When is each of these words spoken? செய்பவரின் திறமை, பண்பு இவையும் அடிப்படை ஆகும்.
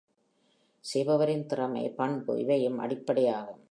செய்பவரின் 0.85 1.45
திறமை, 1.45 1.89
பண்பு 1.89 2.39
இவையும் 2.39 2.77
அடிப்படை 2.77 3.27
ஆகும். 3.27 3.59